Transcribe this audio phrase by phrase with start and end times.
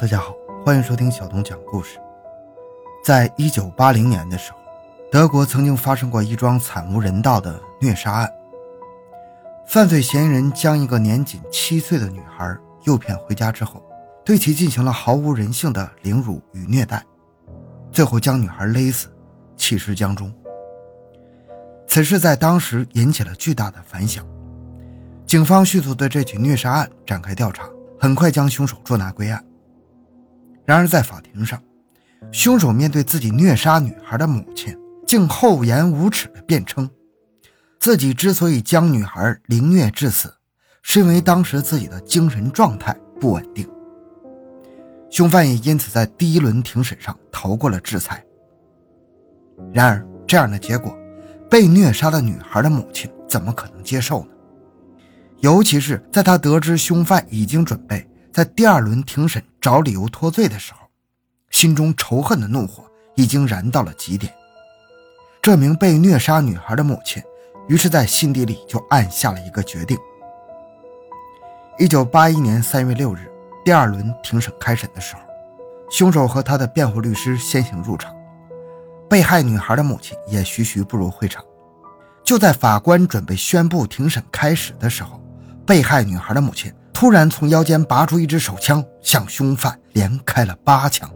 [0.00, 0.34] 大家好，
[0.64, 1.98] 欢迎收听小东讲故事。
[3.04, 4.58] 在一九八零年的时候，
[5.12, 8.32] 德国曾经发生过一桩惨无人道的虐杀案。
[9.66, 13.82] 犯罪嫌疑人将一个年仅七岁的女孩诱骗回家之后，
[14.24, 17.04] 对其进行了毫无人性的凌辱与虐待，
[17.92, 19.08] 最后将女孩勒死，
[19.54, 20.32] 弃尸江中。
[21.86, 24.24] 此事在当时引起了巨大的反响，
[25.26, 27.68] 警方迅速对这起虐杀案展开调查，
[28.00, 29.44] 很快将凶手捉拿归案。
[30.70, 31.60] 然而，在法庭上，
[32.30, 34.72] 凶手面对自己虐杀女孩的母亲，
[35.04, 36.88] 竟厚颜无耻地辩称，
[37.80, 40.32] 自己之所以将女孩凌虐致死，
[40.80, 43.68] 是因为当时自己的精神状态不稳定。
[45.10, 48.24] 凶犯也因此在第一轮庭审上逃过了制裁。
[49.72, 50.96] 然而，这样的结果，
[51.50, 54.30] 被虐杀的女孩的母亲怎么可能接受呢？
[55.40, 58.06] 尤其是在他得知凶犯已经准备。
[58.32, 60.80] 在第二轮庭审找理由脱罪的时候，
[61.50, 62.84] 心中仇恨的怒火
[63.16, 64.32] 已经燃到了极点。
[65.42, 67.22] 这名被虐杀女孩的母亲，
[67.66, 69.98] 于是，在心底里就暗下了一个决定。
[71.78, 73.28] 一九八一年三月六日，
[73.64, 75.22] 第二轮庭审开审的时候，
[75.90, 78.14] 凶手和他的辩护律师先行入场，
[79.08, 81.44] 被害女孩的母亲也徐徐步入会场。
[82.22, 85.20] 就在法官准备宣布庭审开始的时候，
[85.66, 86.72] 被害女孩的母亲。
[87.00, 91.10] 突然从腰间拔出一支手枪，向凶犯连开了八枪。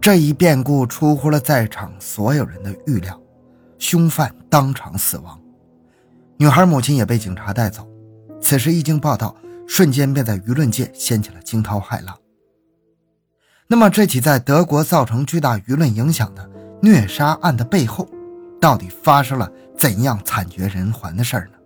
[0.00, 3.16] 这一变故出乎了在场所有人的预料，
[3.78, 5.40] 凶犯当场死亡，
[6.38, 7.88] 女孩母亲也被警察带走。
[8.40, 9.32] 此事一经报道，
[9.68, 12.18] 瞬间便在舆论界掀起了惊涛骇浪。
[13.68, 16.50] 那么，这起在德国造成巨大舆论影响的
[16.82, 18.08] 虐杀案的背后，
[18.60, 21.58] 到底发生了怎样惨绝人寰的事儿呢？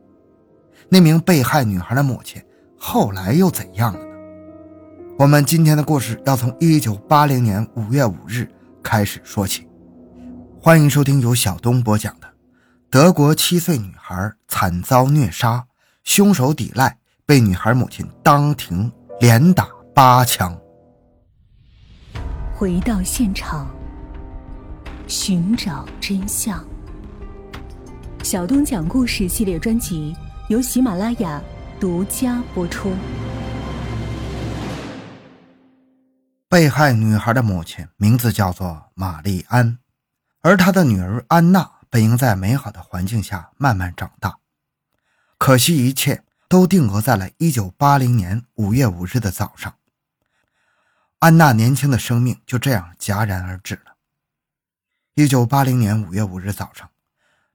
[0.91, 2.44] 那名被害女孩的母亲。
[2.77, 4.06] 后来又怎样了呢？
[5.19, 8.48] 我们今天的故事要从一九八零年五月五日
[8.83, 9.66] 开始说起。
[10.60, 12.26] 欢迎收听由小东播讲的
[12.91, 15.65] 《德国七岁女孩惨遭虐杀，
[16.04, 20.59] 凶手抵赖，被女孩母亲当庭连打八枪》。
[22.54, 23.69] 回到现场，
[25.06, 26.65] 寻找真相。
[28.22, 30.16] 小东讲故事系列专辑
[30.49, 31.43] 由喜马拉雅。
[31.81, 32.95] 独家播出。
[36.49, 39.79] 被害女孩的母亲名字叫做玛丽安，
[40.41, 44.39] 而她的女儿安娜本应在美好的环境下慢慢长大，
[45.37, 49.75] 可惜一切都定格在了1980年5月5日的早上。
[51.19, 53.97] 安娜年轻的生命就这样戛然而止了。
[55.17, 56.89] 1980年5月5日早上，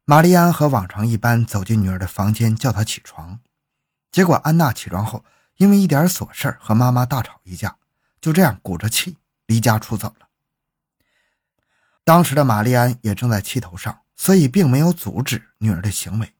[0.04, 3.40] 玛丽安和往常一般走进女儿的房间，叫她起床。
[4.12, 5.24] 结果，安娜起床后，
[5.58, 7.78] 因为一点琐事和妈妈大吵一架，
[8.20, 10.28] 就这样鼓着气离家出走了。
[12.04, 16.34] 当时的玛丽安也正在气头上，所以并没有阻止女儿的行为，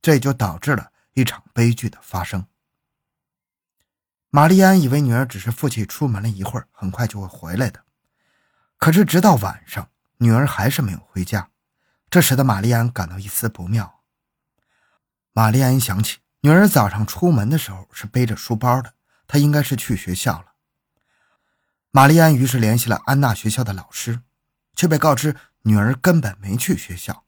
[0.00, 2.46] 这也就导致了一场悲剧的发生。
[4.30, 7.84] 玛丽安以为女儿只是父亲出门了一会儿，很快就会回来的，
[8.76, 11.50] 可是直到晚上，女儿还是没有回家，
[12.08, 14.04] 这使得玛丽安感到一丝不妙。
[15.32, 16.18] 玛丽安想起。
[16.46, 18.94] 女儿早上出门的时候是背着书包的，
[19.26, 20.52] 她应该是去学校了。
[21.90, 24.20] 玛丽安于是联系了安娜学校的老师，
[24.76, 27.24] 却被告知女儿根本没去学校。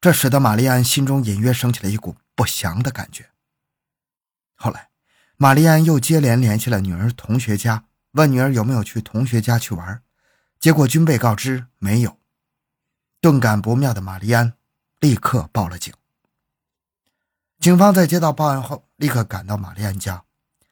[0.00, 3.30] 这使得玛丽安心中隐约升起了一股不祥的感觉。
[4.56, 4.88] 后来，
[5.36, 10.02] 玛丽安又接连联系了女儿同学家，问女儿有没有去同学家去玩，
[10.58, 12.18] 结果均被告知没有。
[13.20, 14.54] 顿感不妙的玛丽安
[14.98, 15.94] 立刻报了警。
[17.66, 20.22] 警方在接到报案后，立刻赶到玛丽安家，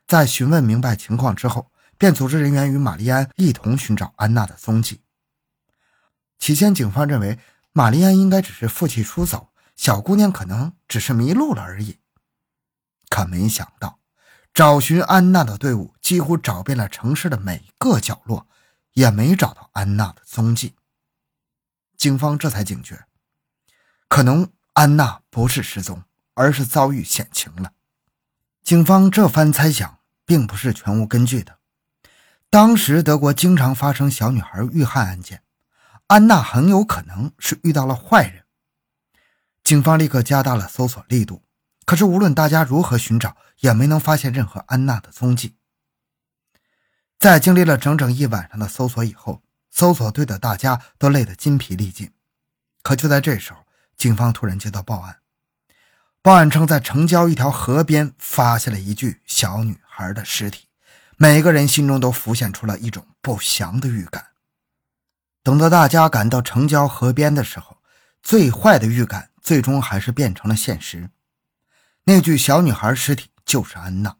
[0.06, 5.00] 在询问明白情况之后，便组织人员与玛丽安一同寻找安娜的踪迹。
[6.38, 7.40] 起先，警方认为
[7.72, 11.98] 玛丽安应该只是负气出走，小姑娘可能只是迷路了而已。
[13.08, 13.98] 可没想到，
[14.52, 18.46] 找寻安娜的队伍几乎找遍了城市的每个角落，
[18.92, 20.76] 也没找到安娜的踪迹。
[21.96, 23.04] 警方这才警觉，
[24.06, 26.00] 可能安娜不是失踪。
[26.34, 27.72] 而是遭遇险情了。
[28.62, 31.58] 警方这番猜想并不是全无根据的。
[32.50, 35.42] 当时德国经常发生小女孩遇害案件，
[36.06, 38.44] 安娜很有可能是遇到了坏人。
[39.62, 41.42] 警方立刻加大了搜索力度，
[41.84, 45.56] 可是无论大家如何寻找，也没能发现任何安娜的踪迹。
[47.18, 52.12] 在经历了整整一晚上的搜索以后，搜索队的大家都累得筋疲力尽。
[52.82, 53.64] 可就在这时候，
[53.96, 55.20] 警方突然接到报案。
[56.24, 60.68] 报案称，在城郊一条河边发现了一具小女孩的尸体，
[61.18, 64.28] 每个人心中都浮现出了一种不祥的预感。
[65.42, 67.76] 等到大家赶到城郊河边的时候，
[68.22, 71.10] 最坏的预感最终还是变成了现实。
[72.04, 74.16] 那具小女孩尸体就是安娜，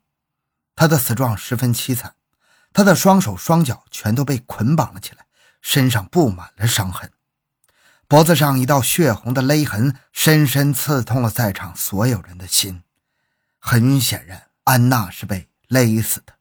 [0.77, 2.17] 她的死状十分凄惨，
[2.75, 5.25] 她的双手双脚全都被捆绑了起来，
[5.63, 7.11] 身上布满了伤痕，
[8.07, 12.83] 脖子上一道血红的勒痕深深刺痛了在场所有人的心。
[13.59, 16.35] 很显然，安娜是被勒死的。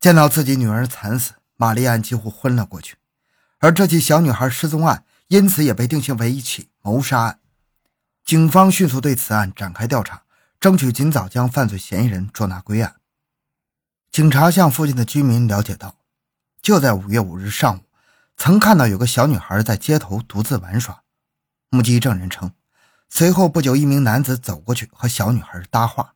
[0.00, 2.96] 见到自己女儿惨死，玛丽安几乎昏了过去，
[3.58, 7.38] 而这起小女孩失踪案因此也被定性为一起谋杀案。
[8.24, 10.22] 警方迅速对此案展开调查，
[10.58, 12.96] 争取尽早将犯罪嫌疑人捉拿归案。
[14.10, 15.96] 警察向附近的居民了解到，
[16.60, 17.80] 就在五月五日上午，
[18.42, 21.02] 曾看到有个小女孩在街头独自玩耍。
[21.68, 22.54] 目击证人称，
[23.10, 26.14] 随后不久，一名男子走过去和小女孩搭话，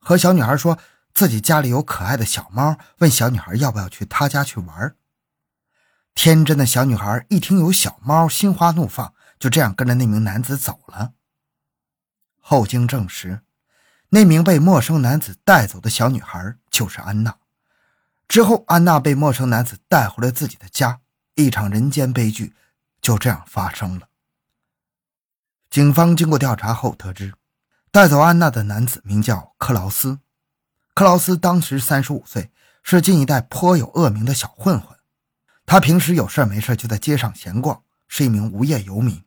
[0.00, 0.76] 和小女孩说
[1.14, 4.96] 自己家里有可爱的小猫，问小女孩要不要去他家去玩。
[6.16, 11.12] 天真的小女孩一听有小猫，心花怒放，就这样跟着那名男子走了。
[12.40, 13.42] 后经证实，
[14.08, 17.36] 那名被陌生男子带走的小女孩就是安娜。
[18.26, 20.98] 之后，安娜被陌生男子带回了自己的家，
[21.34, 22.54] 一场人间悲剧
[23.00, 24.08] 就这样发生了。
[25.70, 27.32] 警方经过调查后得知，
[27.90, 30.18] 带走安娜的男子名叫克劳斯。
[30.94, 32.50] 克劳斯当时三十五岁，
[32.82, 34.98] 是近一代颇有恶名的小混混。
[35.64, 39.24] 他平时有事没事就在街上闲逛，是一名无业游民。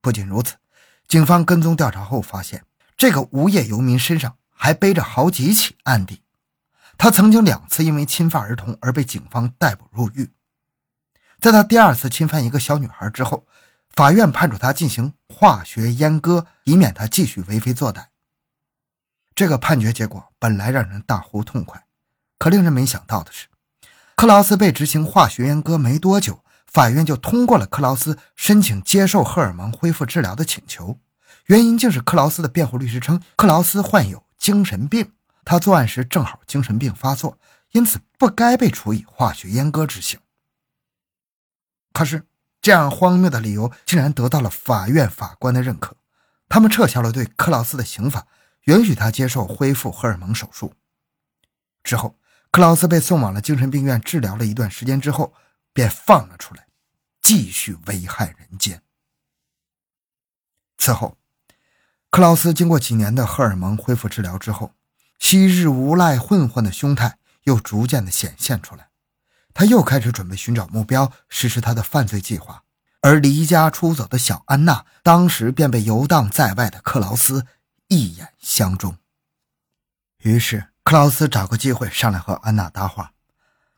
[0.00, 0.56] 不仅如此。
[1.06, 2.64] 警方跟踪调查后发现，
[2.96, 6.22] 这个无业游民身上还背着好几起案底。
[6.96, 10.32] 他曾经两次因为侵犯儿童而被警方逮捕入狱。
[11.42, 13.44] 在他第二次侵犯一个小女孩之后，
[13.96, 18.04] 法院判处他进行化学阉割，以免他继续为非作歹。
[19.34, 21.84] 这个判决结果本来让人大呼痛快，
[22.38, 23.48] 可令人没想到的是，
[24.14, 26.44] 克劳斯被执行化学阉割没多久。
[26.68, 31.00] 法院就通过了克劳斯申请接受荷尔蒙恢复治疗的请求，
[31.46, 35.10] 原因竟是克劳斯的辩护律师称克劳斯患有精神病，
[35.44, 37.36] 他作案时正好精神病发作，
[37.72, 40.20] 因此不该被处以化学阉割执行。
[41.92, 42.26] 可是，
[42.60, 45.96] 这样荒谬的理由竟然得到了法院法官的认可，
[46.48, 48.26] 他们撤销了对克劳斯的刑罚，
[48.64, 50.74] 允许他接受恢复荷尔蒙手术。
[51.82, 52.18] 之后，
[52.50, 55.34] 克劳斯被送往了精神病院治疗了一段时间之后。
[55.74, 56.66] 便放了出来，
[57.22, 58.82] 继续危害人间。
[60.76, 61.16] 此后，
[62.10, 64.74] 克劳斯经过几年的荷尔蒙恢复治疗之后，
[65.18, 68.90] 昔日无赖混混的凶态又逐渐的显现出来。
[69.54, 72.62] 他又开始准备寻找目标，实施他的犯罪计划。
[73.00, 77.46] 而离家出走的小安娜，当时便被游荡在外的克劳斯
[77.88, 78.96] 一眼相中。
[80.18, 83.12] 于是，克劳斯找个机会上来和安娜搭话。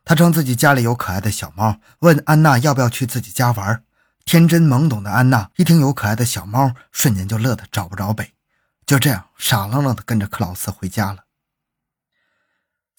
[0.04, 3.82] 他称自己家里有可爱的小猫，问安娜要不要去自己家玩。
[4.26, 8.34] 天真懵懂的安娜一听有可爱的小猫，瞬间就乐得找不着北，
[8.84, 11.23] 就这样傻愣愣地跟着克劳斯回家了。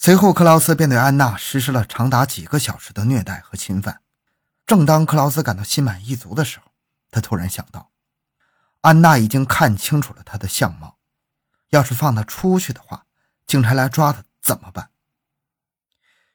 [0.06, 4.02] 随后，克劳斯便对安娜实施了长达几个小时的虐待和侵犯。
[4.68, 6.66] 正当克劳斯感到心满意足的时候，
[7.10, 7.90] 他突然想到，
[8.82, 11.00] 安娜已经看清楚了他的相貌，
[11.70, 13.08] 要是放他出去的话，
[13.48, 14.92] 警察来抓他怎么办？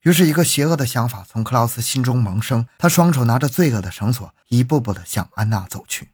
[0.01, 2.67] 于是，一个邪恶的想法从克劳斯心中萌生。
[2.77, 6.11] 他双手拿着罪恶的绳索，一步步地向安娜走去。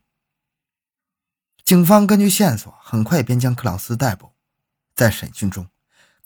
[1.65, 4.35] 警方根据线索，很快便将克劳斯逮捕。
[4.95, 5.67] 在审讯中，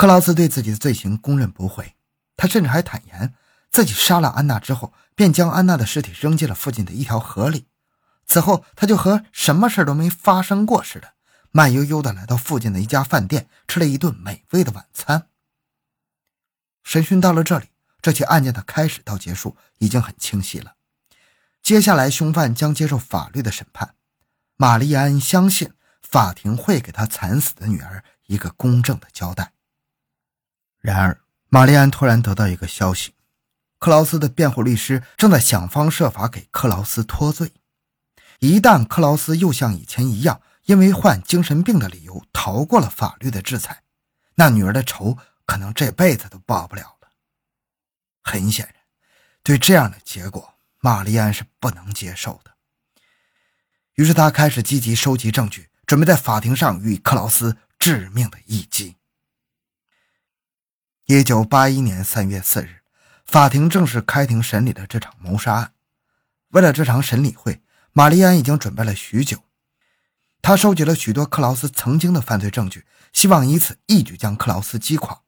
[0.01, 1.95] 克劳斯对自己的罪行供认不讳。
[2.35, 3.35] 他甚至还坦言，
[3.71, 7.67] 自己杀了安娜之后，便将安娜的尸体扔进了附近的一条河里。
[8.25, 11.13] 此后，他就和什么事都没发生过似的，
[11.51, 15.27] 慢悠悠地来到附近的一家饭店，吃了一顿美味的晚餐。
[16.83, 17.67] 审讯到了这里，
[18.01, 20.77] 这起案件的开始到结束已经很清晰了。
[21.63, 23.97] 接下来，凶犯将接受法律的审判。
[24.57, 29.53] 玛丽安相信法庭会给他惨死的女儿一个公正的交代。
[30.81, 33.15] 然而，玛丽安突然得到一个消息：
[33.79, 37.53] 克劳斯的辩护律师正在想方设法给克劳斯脱罪。
[38.39, 43.83] 一旦克劳斯又像以前一样，因为患精神病的理由逃过了法律的制裁，
[44.37, 45.19] 那女儿的仇。
[45.47, 47.09] 可能这辈子都报不了了。
[48.23, 48.77] 很显然，
[49.43, 52.53] 对这样的结果，玛丽安是不能接受的。
[53.95, 58.95] 于是，他开始积极收集证据，准备在法庭上予以克劳斯致命的一击。
[61.13, 62.83] 一九八一年三月四日，
[63.27, 65.73] 法庭正式开庭审理了这场谋杀案。
[66.51, 69.39] 为了这场审理会，玛丽安已经准备了许久。
[70.41, 75.23] 他收集了许多克劳斯曾经的犯罪证据，希望以此一举将克劳斯击垮。